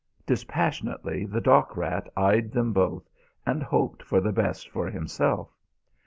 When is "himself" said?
4.89-5.55